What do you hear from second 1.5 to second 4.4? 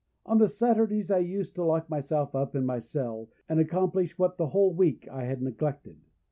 to lock myself up in my cell, and accomplish what